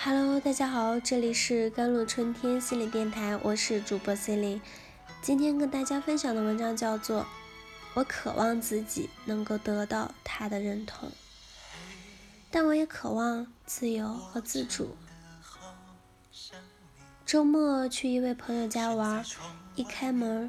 [0.00, 4.60] Hello，大家好，这里是甘露春天心理电台，我是主播 C e
[5.20, 7.22] 今天跟大家分享的文章叫做
[7.94, 11.08] 《我渴望自己能够得到他的认同》，
[12.48, 14.96] 但我也渴望自由和自主。
[17.26, 19.24] 周末去一位朋友家玩，
[19.74, 20.48] 一开门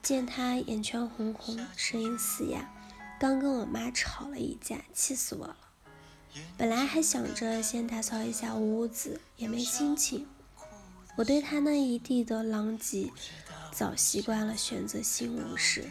[0.00, 2.72] 见他眼圈红红，声音嘶哑，
[3.18, 5.56] 刚跟我妈吵了一架，气死我了。
[6.56, 10.26] 本来还想着先打扫一下屋子，也没心情。
[11.16, 13.10] 我对他那一地的狼藉，
[13.72, 15.84] 早习惯了选择性无视。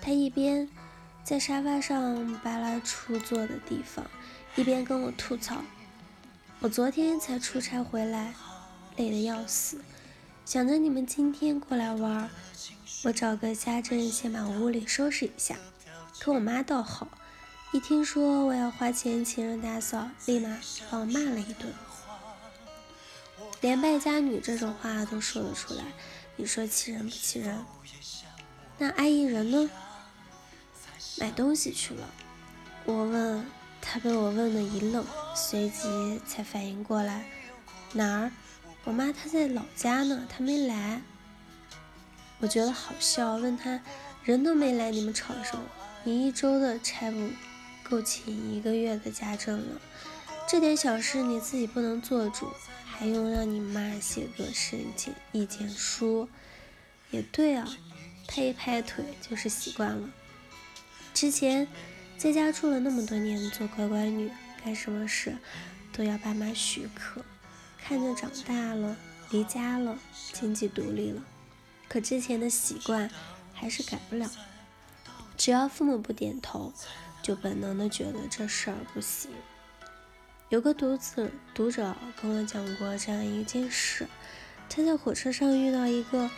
[0.00, 0.68] 他一边
[1.22, 4.06] 在沙发上扒拉出坐的地方，
[4.56, 5.62] 一边跟我吐槽
[6.60, 8.34] ：“我昨天才出差回来，
[8.96, 9.80] 累得要死。
[10.44, 12.28] 想着你们今天过来玩，
[13.04, 15.56] 我找个家政先把屋里收拾一下。
[16.20, 17.08] 可我妈倒好。”
[17.74, 21.74] 一听说我要花钱请人打扫，立马把我骂了一顿，
[23.60, 25.82] 连败家女这种话都说得出来，
[26.36, 27.64] 你说气人不气人？
[28.78, 29.68] 那阿姨人呢？
[31.18, 32.08] 买东西去了。
[32.84, 33.44] 我问
[33.80, 37.26] 他，被我问的一愣，随即才反应过来，
[37.92, 38.30] 哪儿？
[38.84, 41.02] 我妈她在老家呢，她没来。
[42.38, 43.80] 我觉得好笑，问他，
[44.22, 45.64] 人都没来，你们吵什么？
[46.04, 47.30] 你一周的差不？
[47.88, 49.80] 够请一个月的家政了，
[50.48, 52.50] 这点小事你自己不能做主，
[52.84, 56.28] 还用让你妈写个申请意见书？
[57.10, 57.68] 也对啊，
[58.26, 60.08] 拍一拍腿就是习惯了。
[61.12, 61.68] 之前
[62.16, 64.30] 在家住了那么多年，做乖乖女，
[64.64, 65.36] 干什么事
[65.92, 67.22] 都要爸妈许可，
[67.84, 68.96] 看着长大了，
[69.30, 69.98] 离家了，
[70.32, 71.22] 经济独立了，
[71.86, 73.10] 可之前的习惯
[73.52, 74.28] 还是改不了。
[75.36, 76.72] 只要父母不点头。
[77.24, 79.30] 就本能的觉得这事儿不行。
[80.50, 84.06] 有个读者读者跟我讲过这样一件事：
[84.68, 86.28] 他在火车上遇到一个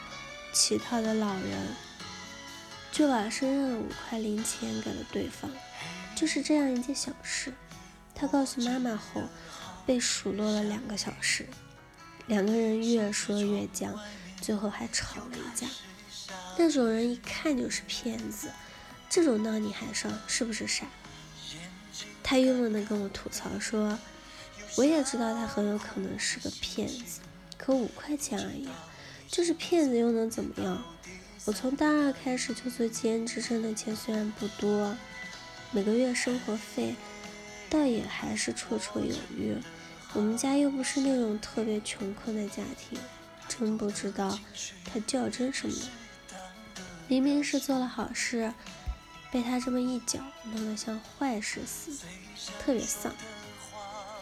[0.53, 1.67] 乞讨的老人，
[2.93, 5.51] 就把身上的五块零钱给了对方。
[6.15, 7.53] 就是这样一件小事，
[8.15, 9.23] 他告诉妈妈后，
[9.85, 11.49] 被数落了两个小时。
[12.29, 13.93] 两个人越说越僵，
[14.41, 15.67] 最后还吵了一架。
[16.57, 18.49] 那种人一看就是骗子。
[19.17, 20.85] 这种闹你还上，是不是傻？
[22.23, 23.99] 他郁闷地跟我吐槽说
[24.77, 27.21] ：“我也知道他很有可能是个骗子，
[27.57, 28.69] 可五块钱而已，
[29.27, 30.85] 就是骗子又能怎么样？
[31.47, 34.95] 我从大二开始就做兼职，挣的钱虽然不多，
[35.71, 36.95] 每个月生活费
[37.71, 39.57] 倒也还是绰绰有余。
[40.13, 42.99] 我们家又不是那种特别穷困的家庭，
[43.49, 44.39] 真不知道
[44.85, 45.75] 他较真什么。
[47.09, 48.53] 明明是做了好事。”
[49.31, 52.05] 被他这么一搅，弄得像坏事似的，
[52.59, 53.13] 特别丧。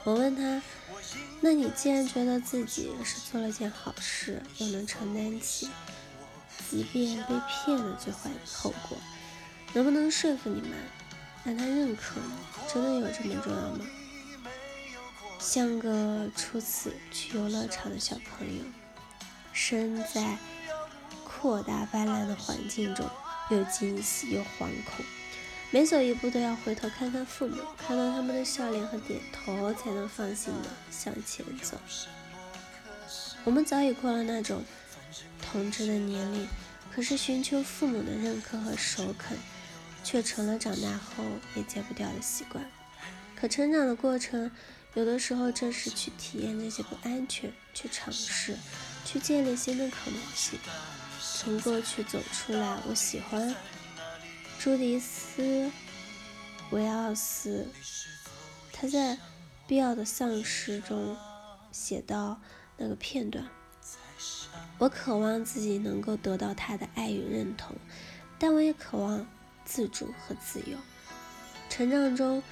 [0.03, 0.63] 我问他
[1.41, 5.71] ：“那你既然觉得自己是做了件好事，又能承担起
[6.71, 8.99] 即便被骗的最坏的后果，
[9.73, 10.77] 能不能说服你妈，
[11.45, 12.73] 让他认可你？
[12.73, 13.87] 真的有这么重要吗？”
[15.39, 18.65] 像个初次去游乐场的小朋友，
[19.53, 20.39] 身在
[21.23, 23.09] 扩大斑斓的环境中。
[23.51, 25.05] 又惊喜又惶恐，
[25.71, 31.79] 每走一步都要回头看看父母，看到他们的笑脸和点头，才能放心的向前走。
[33.45, 34.63] 我们早已过了那种
[35.43, 36.49] 童稚的年龄，
[36.95, 39.37] 可是寻求父母的认可和首肯，
[40.03, 41.25] 却成了长大后
[41.55, 42.65] 也戒不掉的习惯。
[43.37, 44.51] 可成长的过程，
[44.95, 48.57] 有的时候正是去体验这些不安全，去尝试，
[49.05, 50.59] 去建立新的可能性。
[51.37, 53.55] 从过去走出来，我喜欢
[54.59, 55.43] 朱迪斯·
[56.71, 57.69] 维奥斯，
[58.73, 59.17] 他在
[59.67, 61.17] 《必要的丧失》中
[61.71, 62.41] 写到
[62.77, 63.47] 那个片段：
[64.79, 67.77] 我渴望自己能够得到他的爱与认同，
[68.39, 69.27] 但我也渴望
[69.65, 70.79] 自主和自由。
[71.69, 72.43] 成长中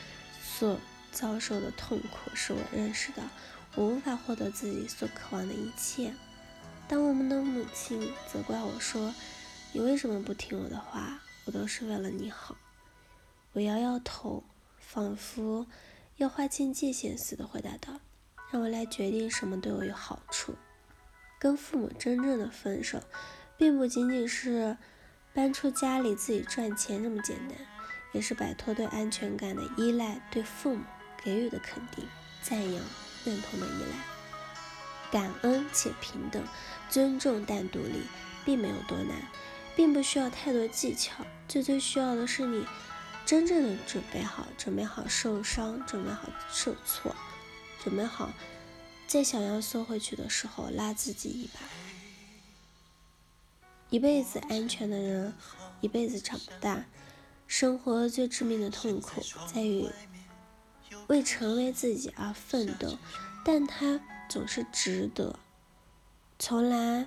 [0.42, 0.78] 所
[1.12, 3.22] 遭受的痛苦，使我认识到
[3.74, 6.12] 我无法获得自己所渴望的一切。
[6.92, 9.14] 当我们的母亲责怪我说
[9.72, 11.18] ：“你为什么不听我的话？
[11.46, 12.54] 我都是为了你好。”
[13.54, 14.44] 我摇摇头，
[14.76, 15.66] 仿佛
[16.18, 17.98] 要划清界限似的回答道
[18.52, 20.54] ：“让我来决定什么对我有好处。
[21.38, 23.02] 跟父母真正的分手，
[23.56, 24.76] 并不仅仅是
[25.32, 27.56] 搬出家里自己赚钱这么简单，
[28.12, 30.82] 也是摆脱对安全感的依赖，对父母
[31.24, 32.06] 给予的肯定、
[32.42, 32.84] 赞扬、
[33.24, 33.96] 认同的依赖。”
[35.12, 36.42] 感恩且平等，
[36.88, 38.02] 尊重但独立，
[38.44, 39.28] 并没有多难，
[39.76, 41.24] 并不需要太多技巧。
[41.46, 42.66] 最最需要的是你
[43.26, 47.14] 真正的准备好，准备好受伤，准备好受挫，
[47.84, 48.32] 准备好
[49.06, 51.60] 在想要缩回去的时候，拉自己一把。
[53.90, 55.34] 一辈子安全的人，
[55.82, 56.86] 一辈子长不大。
[57.46, 59.22] 生活最致命的痛苦
[59.52, 59.86] 在于
[61.08, 62.98] 为成为自己而奋斗，
[63.44, 65.38] 但它总是值得。
[66.38, 67.06] 从来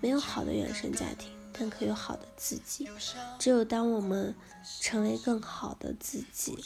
[0.00, 2.88] 没有好的原生家庭，但可有好的自己。
[3.38, 4.34] 只有当我们
[4.80, 6.58] 成为更好的自己、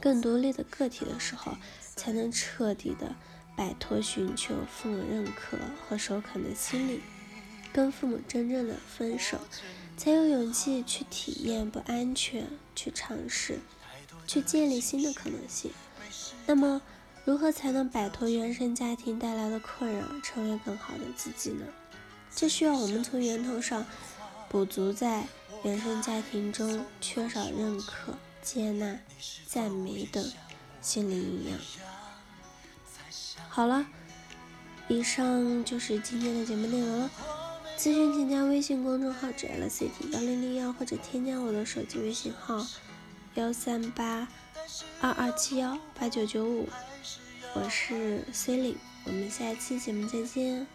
[0.00, 1.56] 更独立的个体的时候，
[1.96, 3.14] 才能彻底的
[3.56, 5.56] 摆脱寻求父母认可
[5.88, 7.00] 和首肯的心理，
[7.72, 9.38] 跟父母真正的分手，
[9.96, 13.60] 才有勇气去体验不安全，去尝试，
[14.26, 15.70] 去建立新的可能性。
[16.46, 16.82] 那么。
[17.24, 21.64] 如何才能摆脱原生家庭带来的困扰，成为更好的自己呢？
[22.34, 23.86] 这需要我们从源头上
[24.48, 25.28] 补足在
[25.62, 28.98] 原生家庭中缺少认可、接纳、
[29.46, 30.32] 赞美等
[30.80, 31.58] 心理营养。
[33.48, 33.86] 好了，
[34.88, 37.10] 以上就是今天的节目内容了。
[37.78, 42.66] 咨询请加微信公众号 “jlcd 幺零零幺”或者添加我的手机微信号
[43.34, 44.28] 幺三八
[45.00, 46.68] 二二七幺八九九五。
[47.54, 48.76] 我是 C 琳，
[49.06, 50.66] 我们下期节目再见。